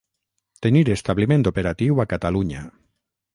[0.65, 2.65] Tenir establiment operatiu a Catalunya.